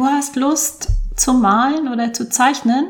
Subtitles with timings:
[0.00, 2.86] Du hast Lust zu malen oder zu zeichnen,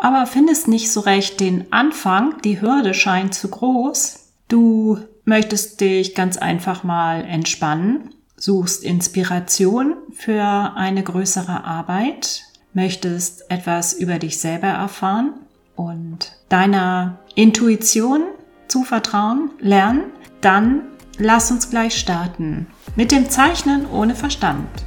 [0.00, 4.20] aber findest nicht so recht den Anfang, die Hürde scheint zu groß.
[4.46, 13.92] Du möchtest dich ganz einfach mal entspannen, suchst Inspiration für eine größere Arbeit, möchtest etwas
[13.92, 15.32] über dich selber erfahren
[15.74, 18.22] und deiner Intuition
[18.68, 20.82] zuvertrauen lernen, dann
[21.18, 24.85] lass uns gleich starten mit dem Zeichnen ohne Verstand.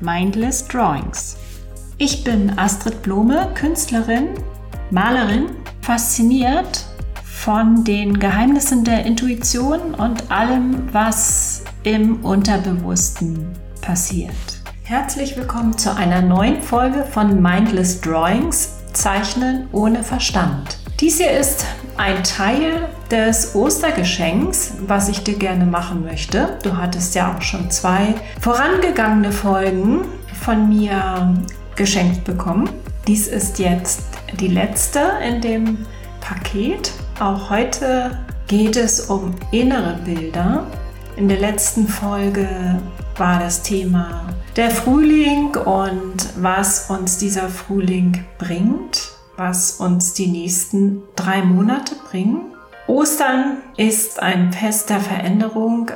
[0.00, 1.36] Mindless Drawings.
[1.98, 4.28] Ich bin Astrid Blome, Künstlerin,
[4.90, 5.50] Malerin,
[5.82, 6.86] fasziniert
[7.22, 13.46] von den Geheimnissen der Intuition und allem, was im Unterbewussten
[13.82, 14.34] passiert.
[14.84, 20.78] Herzlich willkommen zu einer neuen Folge von Mindless Drawings, Zeichnen ohne Verstand.
[20.98, 21.64] Dies hier ist
[22.00, 26.56] ein Teil des Ostergeschenks, was ich dir gerne machen möchte.
[26.62, 30.06] Du hattest ja auch schon zwei vorangegangene Folgen
[30.42, 31.34] von mir
[31.76, 32.70] geschenkt bekommen.
[33.06, 34.00] Dies ist jetzt
[34.40, 35.86] die letzte in dem
[36.22, 36.90] Paket.
[37.20, 40.66] Auch heute geht es um innere Bilder.
[41.16, 42.48] In der letzten Folge
[43.18, 44.24] war das Thema
[44.56, 49.09] der Frühling und was uns dieser Frühling bringt
[49.40, 52.42] was uns die nächsten drei Monate bringen.
[52.86, 55.90] Ostern ist ein Fest der Veränderung,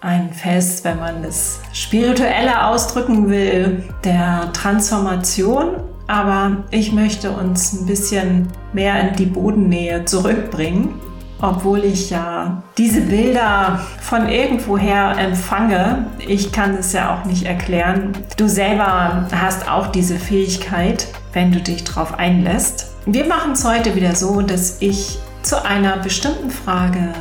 [0.00, 5.76] ein Fest, wenn man es spiritueller ausdrücken will, der Transformation.
[6.06, 10.94] Aber ich möchte uns ein bisschen mehr in die Bodennähe zurückbringen,
[11.42, 16.06] obwohl ich ja diese Bilder von irgendwoher empfange.
[16.26, 18.12] Ich kann es ja auch nicht erklären.
[18.38, 21.08] Du selber hast auch diese Fähigkeit
[21.38, 22.96] wenn du dich darauf einlässt.
[23.06, 27.14] Wir machen es heute wieder so, dass ich zu einer bestimmten Frage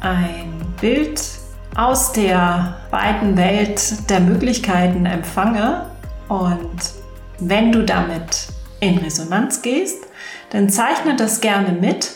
[0.00, 1.20] ein Bild
[1.76, 5.84] aus der weiten Welt der Möglichkeiten empfange
[6.28, 6.80] und
[7.40, 8.46] wenn du damit
[8.80, 9.98] in Resonanz gehst,
[10.48, 12.10] dann zeichne das gerne mit.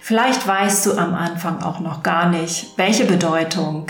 [0.00, 3.88] Vielleicht weißt du am Anfang auch noch gar nicht, welche Bedeutung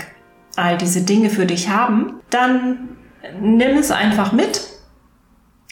[0.57, 2.15] all diese Dinge für dich haben.
[2.29, 2.89] Dann
[3.39, 4.72] nimm es einfach mit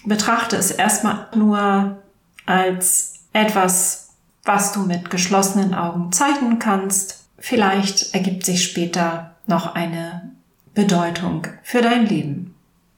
[0.06, 2.01] betrachte es erstmal nur
[2.45, 4.09] als etwas,
[4.44, 7.25] was du mit geschlossenen Augen zeichnen kannst.
[7.38, 10.31] Vielleicht ergibt sich später noch eine
[10.73, 12.53] Bedeutung für dein Leben.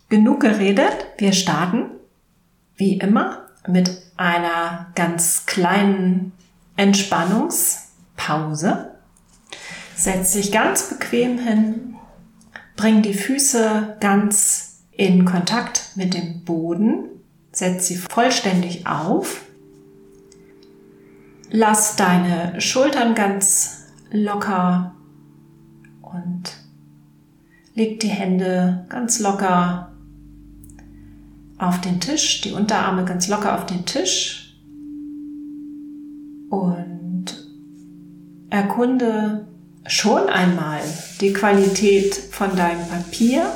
[0.10, 1.86] Genug geredet, wir starten
[2.76, 6.32] wie immer mit einer ganz kleinen
[6.76, 8.90] Entspannungspause.
[9.96, 11.96] Setz dich ganz bequem hin,
[12.76, 17.06] bring die Füße ganz in Kontakt mit dem Boden,
[17.52, 19.46] setz sie vollständig auf,
[21.50, 24.96] lass deine Schultern ganz locker
[26.02, 26.58] und
[27.76, 29.92] leg die Hände ganz locker
[31.58, 34.56] auf den Tisch, die Unterarme ganz locker auf den Tisch
[36.50, 37.26] und
[38.50, 39.48] erkunde
[39.88, 40.82] schon einmal
[41.20, 43.52] die Qualität von deinem Papier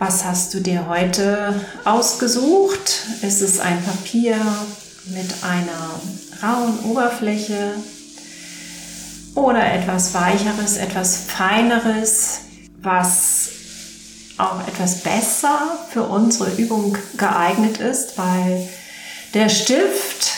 [0.00, 3.02] was hast du dir heute ausgesucht?
[3.20, 4.34] Ist es ein Papier
[5.08, 6.00] mit einer
[6.42, 7.74] rauen Oberfläche
[9.34, 12.38] oder etwas weicheres, etwas feineres,
[12.80, 13.50] was
[14.38, 18.66] auch etwas besser für unsere Übung geeignet ist, weil
[19.34, 20.30] der Stift,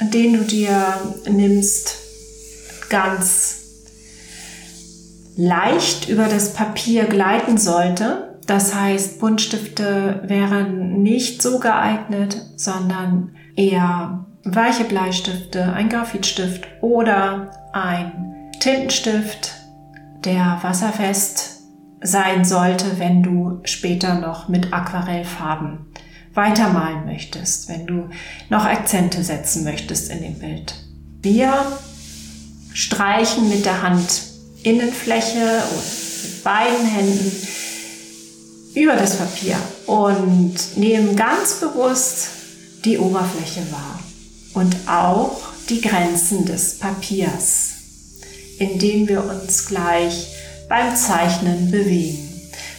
[0.00, 1.96] den du dir nimmst,
[2.90, 3.56] ganz
[5.36, 14.26] leicht über das Papier gleiten sollte das heißt, Buntstifte wären nicht so geeignet, sondern eher
[14.44, 19.52] weiche Bleistifte, ein Graphitstift oder ein Tintenstift,
[20.24, 21.62] der wasserfest
[22.02, 25.86] sein sollte, wenn du später noch mit Aquarellfarben
[26.34, 28.10] weitermalen möchtest, wenn du
[28.50, 30.74] noch Akzente setzen möchtest in dem Bild.
[31.22, 31.54] Wir
[32.74, 37.32] streichen mit der Handinnenfläche und mit beiden Händen
[38.74, 39.56] über das Papier
[39.86, 42.28] und nehmen ganz bewusst
[42.84, 44.00] die Oberfläche wahr
[44.54, 47.70] und auch die Grenzen des Papiers,
[48.58, 50.28] indem wir uns gleich
[50.68, 52.30] beim Zeichnen bewegen.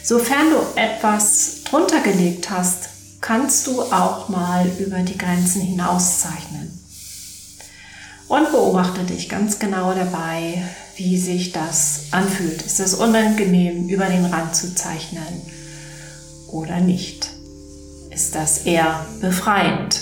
[0.04, 2.90] Sofern du etwas drunter gelegt hast,
[3.22, 6.80] kannst du auch mal über die Grenzen hinaus zeichnen.
[8.28, 10.64] Und beobachte dich ganz genau dabei,
[10.96, 12.62] wie sich das anfühlt.
[12.64, 15.42] Ist es unangenehm, über den Rand zu zeichnen?
[16.56, 17.30] Oder nicht?
[18.12, 20.00] Ist das eher befreiend?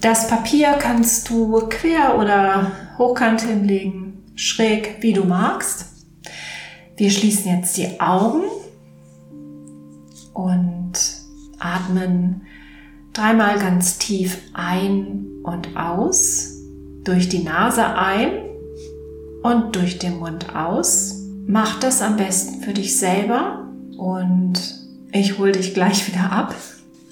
[0.00, 5.86] Das Papier kannst du quer oder hochkant hinlegen, schräg wie du magst.
[6.96, 8.42] Wir schließen jetzt die Augen
[10.34, 10.92] und
[11.60, 12.42] atmen
[13.12, 16.56] dreimal ganz tief ein und aus,
[17.04, 18.32] durch die Nase ein
[19.44, 21.21] und durch den Mund aus.
[21.46, 23.68] Mach das am besten für dich selber
[23.98, 24.54] und
[25.12, 26.54] ich hole dich gleich wieder ab.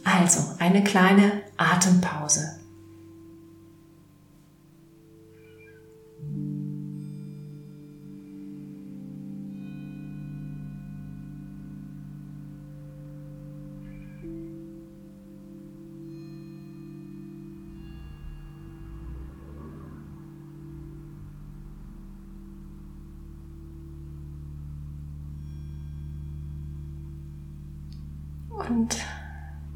[0.05, 2.60] Also eine kleine Atempause.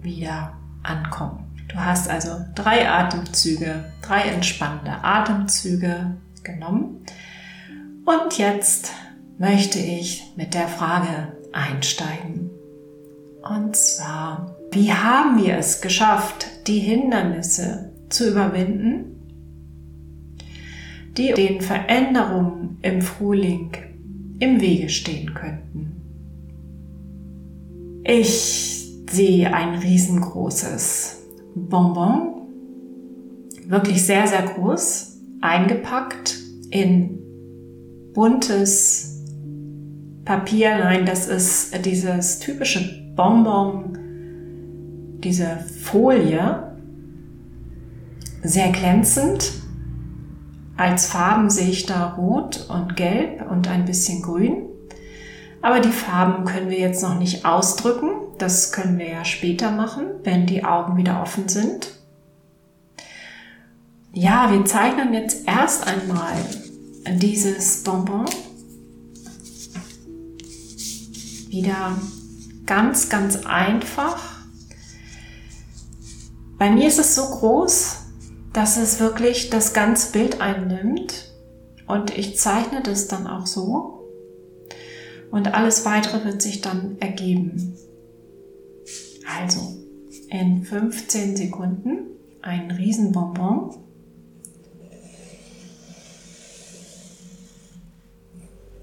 [0.04, 1.44] Wieder ankommen.
[1.68, 7.04] Du hast also drei Atemzüge, drei entspannende Atemzüge genommen.
[8.04, 8.92] Und jetzt
[9.38, 12.50] möchte ich mit der Frage einsteigen.
[13.42, 19.10] Und zwar, wie haben wir es geschafft, die Hindernisse zu überwinden,
[21.16, 23.72] die den Veränderungen im Frühling
[24.38, 26.00] im Wege stehen könnten?
[28.04, 28.73] Ich
[29.14, 31.22] sehe ein riesengroßes
[31.54, 32.48] Bonbon,
[33.66, 36.36] wirklich sehr, sehr groß, eingepackt
[36.70, 37.18] in
[38.12, 39.22] buntes
[40.24, 40.78] Papier.
[40.78, 43.98] Nein, das ist dieses typische Bonbon,
[45.22, 46.72] diese Folie,
[48.42, 49.52] sehr glänzend.
[50.76, 54.64] Als Farben sehe ich da rot und gelb und ein bisschen grün.
[55.64, 58.10] Aber die Farben können wir jetzt noch nicht ausdrücken.
[58.36, 61.88] Das können wir ja später machen, wenn die Augen wieder offen sind.
[64.12, 66.34] Ja, wir zeichnen jetzt erst einmal
[67.12, 68.26] dieses Bonbon
[71.48, 71.96] wieder
[72.66, 74.18] ganz, ganz einfach.
[76.58, 78.00] Bei mir ist es so groß,
[78.52, 81.32] dass es wirklich das ganze Bild einnimmt
[81.86, 83.93] und ich zeichne das dann auch so.
[85.34, 87.74] Und alles weitere wird sich dann ergeben.
[89.26, 89.76] Also
[90.30, 92.06] in 15 Sekunden
[92.40, 93.74] ein Riesenbonbon.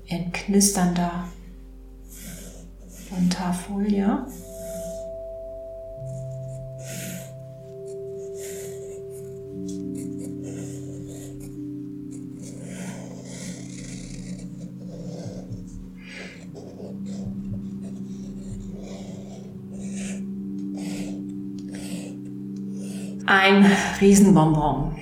[0.08, 1.30] In knisternder
[3.10, 4.26] bunter Folie.
[23.34, 23.66] Ein
[24.02, 24.98] Riesenbonbon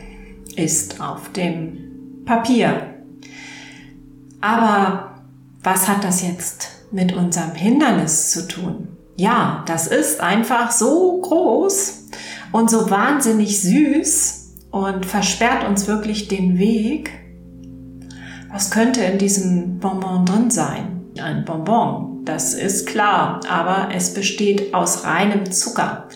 [0.55, 2.93] ist auf dem Papier.
[4.39, 5.15] Aber
[5.63, 8.89] was hat das jetzt mit unserem Hindernis zu tun?
[9.15, 12.03] Ja, das ist einfach so groß
[12.51, 17.09] und so wahnsinnig süß und versperrt uns wirklich den Weg.
[18.51, 21.01] Was könnte in diesem Bonbon drin sein?
[21.19, 26.07] Ein Bonbon, das ist klar, aber es besteht aus reinem Zucker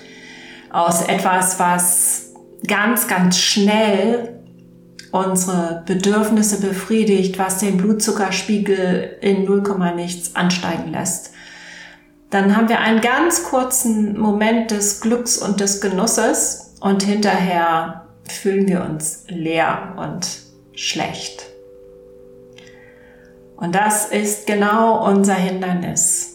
[0.73, 2.33] aus etwas, was
[2.67, 4.39] ganz, ganz schnell
[5.11, 11.31] unsere Bedürfnisse befriedigt, was den Blutzuckerspiegel in 0, nichts ansteigen lässt.
[12.31, 18.67] Dann haben wir einen ganz kurzen Moment des Glücks und des Genusses und hinterher fühlen
[18.67, 20.27] wir uns leer und
[20.73, 21.43] schlecht.
[23.55, 26.32] Und das ist genau unser Hindernis.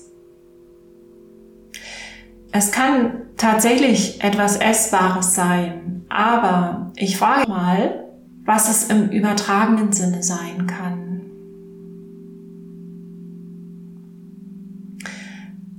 [2.51, 8.05] Es kann tatsächlich etwas Essbares sein, aber ich frage mal,
[8.45, 11.21] was es im übertragenen Sinne sein kann.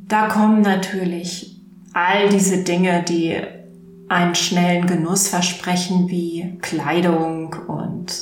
[0.08, 1.60] Da kommen natürlich
[1.94, 3.36] all diese Dinge, die
[4.08, 8.14] einen schnellen Genuss versprechen, wie Kleidung und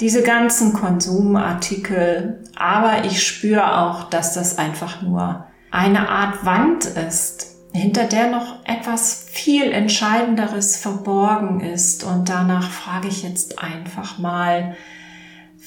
[0.00, 2.42] diese ganzen Konsumartikel.
[2.56, 8.64] Aber ich spüre auch, dass das einfach nur eine Art Wand ist, hinter der noch
[8.64, 12.04] etwas viel Entscheidenderes verborgen ist.
[12.04, 14.76] Und danach frage ich jetzt einfach mal,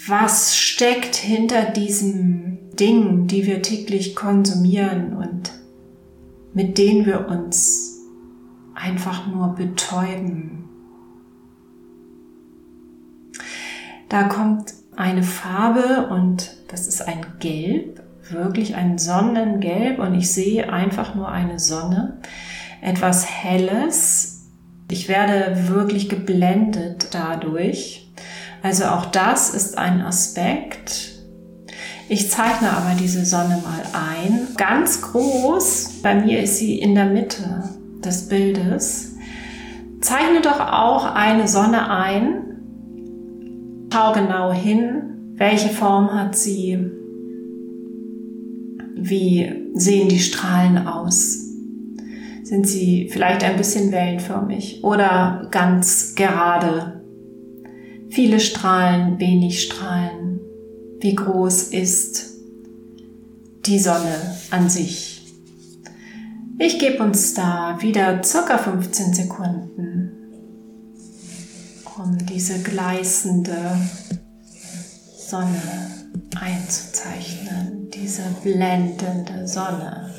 [0.07, 5.51] was steckt hinter diesen Dingen, die wir täglich konsumieren und
[6.53, 7.99] mit denen wir uns
[8.73, 10.69] einfach nur betäuben.
[14.09, 18.01] Da kommt eine Farbe und das ist ein Gelb
[18.31, 22.19] wirklich ein Sonnengelb und ich sehe einfach nur eine Sonne,
[22.81, 24.49] etwas Helles.
[24.89, 28.11] Ich werde wirklich geblendet dadurch.
[28.63, 31.11] Also auch das ist ein Aspekt.
[32.09, 34.47] Ich zeichne aber diese Sonne mal ein.
[34.57, 37.63] Ganz groß, bei mir ist sie in der Mitte
[38.03, 39.15] des Bildes.
[40.01, 42.47] Zeichne doch auch eine Sonne ein.
[43.93, 46.91] Schau genau hin, welche Form hat sie,
[49.09, 51.39] wie sehen die Strahlen aus.
[52.43, 57.01] Sind sie vielleicht ein bisschen wellenförmig oder ganz gerade?
[58.09, 60.39] Viele Strahlen, wenig Strahlen.
[60.99, 62.31] Wie groß ist
[63.65, 65.21] die Sonne an sich?
[66.59, 70.11] Ich gebe uns da wieder circa 15 Sekunden,
[71.97, 73.57] um diese gleißende
[75.17, 76.00] Sonne
[76.41, 80.11] einzuzeichnen, diese blendende Sonne.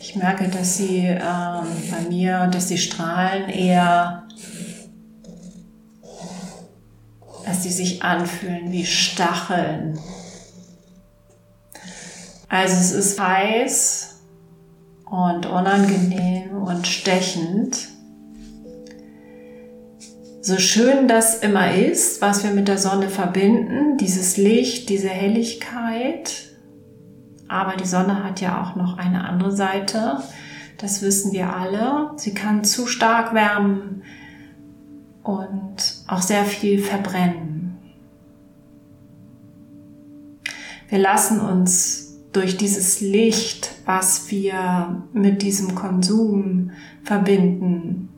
[0.00, 4.24] Ich merke, dass sie ähm, bei mir, dass die Strahlen eher
[7.44, 9.98] dass die sich anfühlen wie Stacheln.
[12.48, 14.17] Also es ist heiß
[15.10, 17.88] und unangenehm und stechend.
[20.40, 26.50] So schön das immer ist, was wir mit der Sonne verbinden, dieses Licht, diese Helligkeit.
[27.48, 30.18] Aber die Sonne hat ja auch noch eine andere Seite.
[30.78, 32.12] Das wissen wir alle.
[32.16, 34.02] Sie kann zu stark wärmen,
[35.28, 37.76] und auch sehr viel verbrennen.
[40.88, 46.70] Wir lassen uns durch dieses Licht, was wir mit diesem Konsum
[47.02, 48.08] verbinden,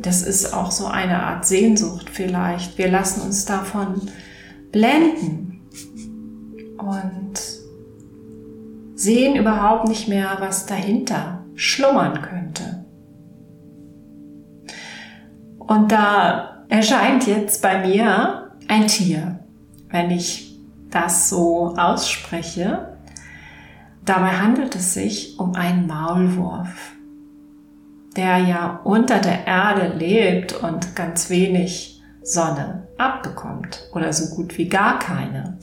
[0.00, 2.78] das ist auch so eine Art Sehnsucht vielleicht.
[2.78, 4.00] Wir lassen uns davon
[4.70, 5.60] blenden
[6.78, 7.38] und
[8.94, 12.84] sehen überhaupt nicht mehr, was dahinter schlummern könnte.
[15.58, 19.40] Und da erscheint jetzt bei mir ein Tier,
[19.90, 20.47] wenn ich
[20.90, 22.96] das so ausspreche.
[24.04, 26.92] Dabei handelt es sich um einen Maulwurf,
[28.16, 34.68] der ja unter der Erde lebt und ganz wenig Sonne abbekommt oder so gut wie
[34.68, 35.58] gar keine.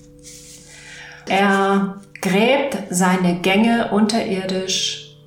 [1.27, 5.17] Er gräbt seine Gänge unterirdisch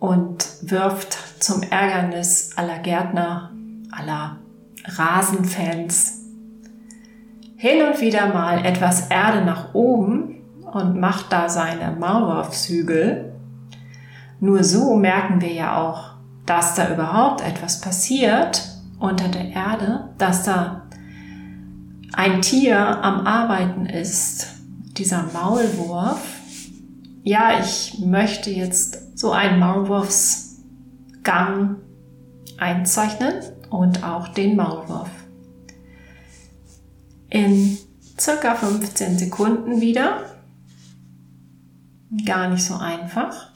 [0.00, 3.52] und wirft zum Ärgernis aller Gärtner,
[3.92, 4.38] aller
[4.84, 6.21] Rasenfans
[7.62, 10.40] hin und wieder mal etwas Erde nach oben
[10.72, 13.36] und macht da seine Maulwurfshügel.
[14.40, 16.14] Nur so merken wir ja auch,
[16.44, 20.88] dass da überhaupt etwas passiert unter der Erde, dass da
[22.14, 24.48] ein Tier am Arbeiten ist,
[24.98, 26.20] dieser Maulwurf.
[27.22, 30.58] Ja, ich möchte jetzt so einen Maulwurfs
[31.22, 31.76] Gang
[32.58, 33.34] einzeichnen
[33.70, 35.21] und auch den Maulwurf.
[37.32, 37.78] In
[38.20, 40.36] circa 15 Sekunden wieder.
[42.26, 43.48] Gar nicht so einfach,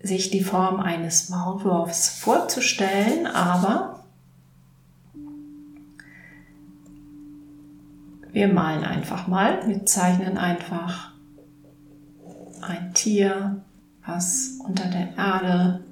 [0.00, 4.04] sich die Form eines Maulwurfs vorzustellen, aber
[8.30, 11.10] wir malen einfach mal, wir zeichnen einfach
[12.60, 13.64] ein Tier,
[14.06, 15.84] was unter der Erde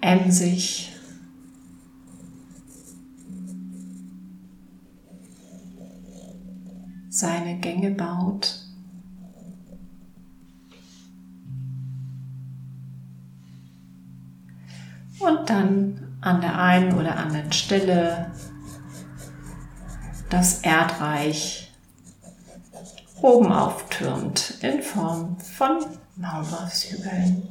[0.00, 0.95] emsig
[7.16, 8.62] seine Gänge baut.
[15.18, 18.32] Und dann an der einen oder anderen Stelle
[20.28, 21.72] das Erdreich
[23.22, 25.78] oben auftürmt in Form von
[26.16, 27.48] Maulwurfshügeln.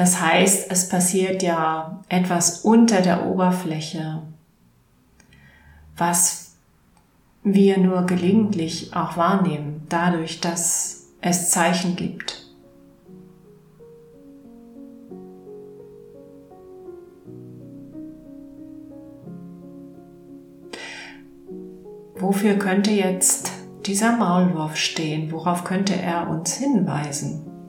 [0.00, 4.22] Das heißt, es passiert ja etwas unter der Oberfläche,
[5.94, 6.54] was
[7.44, 12.46] wir nur gelegentlich auch wahrnehmen, dadurch, dass es Zeichen gibt.
[22.16, 23.52] Wofür könnte jetzt
[23.84, 25.30] dieser Maulwurf stehen?
[25.30, 27.59] Worauf könnte er uns hinweisen?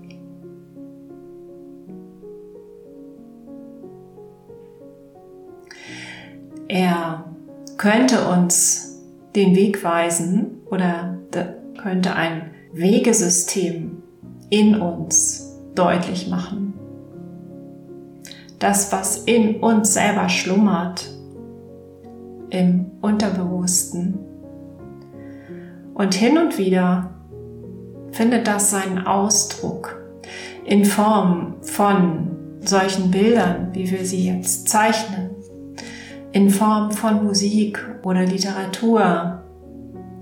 [6.72, 7.26] Er
[7.76, 8.98] könnte uns
[9.36, 11.18] den Weg weisen oder
[11.82, 14.02] könnte ein Wegesystem
[14.50, 16.74] in uns deutlich machen.
[18.58, 21.10] Das, was in uns selber schlummert,
[22.52, 24.18] im Unterbewussten.
[25.94, 27.10] Und hin und wieder
[28.12, 30.02] findet das seinen Ausdruck
[30.64, 35.31] in Form von solchen Bildern, wie wir sie jetzt zeichnen,
[36.32, 39.44] in Form von Musik oder Literatur,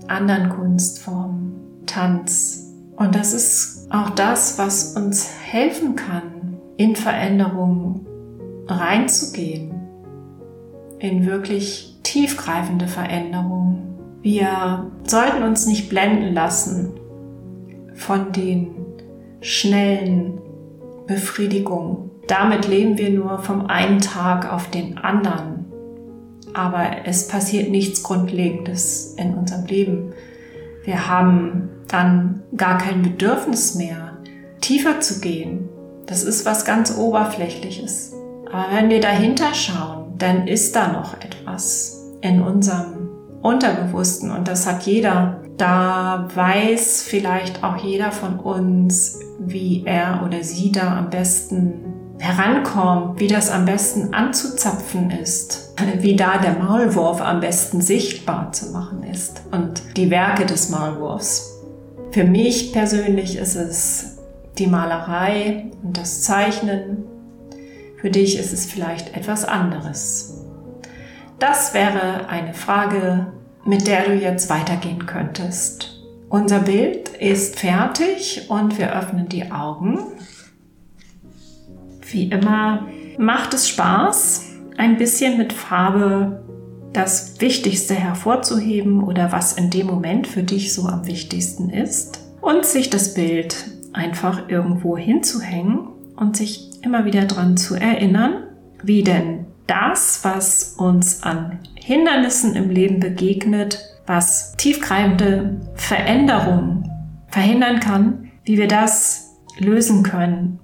[0.07, 2.73] anderen Kunstformen, Tanz.
[2.95, 8.05] Und das ist auch das, was uns helfen kann, in Veränderungen
[8.67, 9.71] reinzugehen,
[10.99, 13.95] in wirklich tiefgreifende Veränderungen.
[14.21, 16.99] Wir sollten uns nicht blenden lassen
[17.93, 18.75] von den
[19.41, 20.39] schnellen
[21.07, 22.11] Befriedigungen.
[22.27, 25.58] Damit leben wir nur vom einen Tag auf den anderen.
[26.53, 30.13] Aber es passiert nichts Grundlegendes in unserem Leben.
[30.83, 34.17] Wir haben dann gar kein Bedürfnis mehr,
[34.61, 35.69] tiefer zu gehen.
[36.05, 38.13] Das ist was ganz Oberflächliches.
[38.51, 43.09] Aber wenn wir dahinter schauen, dann ist da noch etwas in unserem
[43.41, 45.41] Unterbewussten und das hat jeder.
[45.57, 51.88] Da weiß vielleicht auch jeder von uns, wie er oder sie da am besten
[52.19, 58.71] herankommt, wie das am besten anzuzapfen ist, wie da der Maulwurf am besten sichtbar zu
[58.71, 61.55] machen ist und die Werke des Maulwurfs.
[62.11, 64.17] Für mich persönlich ist es
[64.57, 67.05] die Malerei und das Zeichnen.
[68.01, 70.35] Für dich ist es vielleicht etwas anderes.
[71.37, 73.27] Das wäre eine Frage,
[73.63, 75.99] mit der du jetzt weitergehen könntest.
[76.29, 79.99] Unser Bild ist fertig und wir öffnen die Augen.
[82.11, 82.87] Wie immer
[83.17, 84.45] macht es Spaß,
[84.77, 86.43] ein bisschen mit Farbe
[86.93, 92.65] das Wichtigste hervorzuheben oder was in dem Moment für dich so am wichtigsten ist und
[92.65, 93.55] sich das Bild
[93.93, 98.43] einfach irgendwo hinzuhängen und sich immer wieder daran zu erinnern,
[98.83, 106.89] wie denn das, was uns an Hindernissen im Leben begegnet, was tiefgreifende Veränderungen
[107.27, 110.59] verhindern kann, wie wir das lösen können,